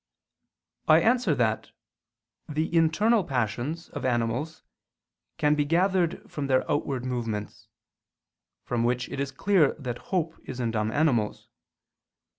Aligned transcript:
I 0.87 0.99
answer 0.99 1.35
that, 1.35 1.69
The 2.49 2.75
internal 2.75 3.23
passions 3.23 3.87
of 3.89 4.03
animals 4.03 4.63
can 5.37 5.53
be 5.53 5.63
gathered 5.63 6.23
from 6.27 6.47
their 6.47 6.67
outward 6.67 7.05
movements: 7.05 7.67
from 8.63 8.83
which 8.83 9.07
it 9.09 9.19
is 9.19 9.31
clear 9.31 9.73
that 9.75 9.99
hope 10.09 10.39
is 10.43 10.59
in 10.59 10.71
dumb 10.71 10.91
animals. 10.91 11.49